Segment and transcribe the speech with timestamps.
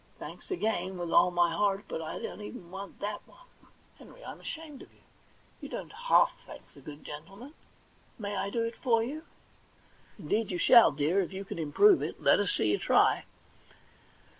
[0.11, 3.97] * Thanks again, with all my heart; but I don't even want that one.' *
[3.99, 5.01] Henry, I'm ashamed of you.
[5.61, 7.53] You don't half thank the good gentleman.
[8.17, 9.25] May I do it for you?'
[9.73, 12.19] * Indeed you shall, dear, if you can improve it.
[12.19, 13.25] Let us see you try.'